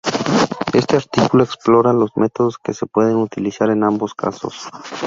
[0.73, 4.67] Este artículo explora los métodos que se pueden utilizar en ambos casos